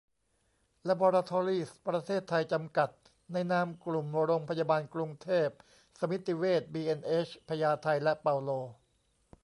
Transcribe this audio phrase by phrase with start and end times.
[0.85, 2.89] แลบอราทอรีส์ ประเทศไทย จำกัด
[3.33, 5.49] ในนามกลุ่มโรงพยาบาลกรุงเทพ
[5.99, 8.49] สมิติเวช บีเอ็นเอช พญาไท และเปาโล